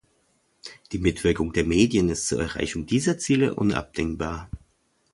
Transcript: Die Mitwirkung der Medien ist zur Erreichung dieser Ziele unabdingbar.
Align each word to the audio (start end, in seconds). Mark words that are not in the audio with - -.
Die 0.93 0.97
Mitwirkung 0.97 1.53
der 1.53 1.63
Medien 1.63 2.09
ist 2.09 2.25
zur 2.27 2.41
Erreichung 2.41 2.87
dieser 2.87 3.19
Ziele 3.19 3.53
unabdingbar. 3.53 4.49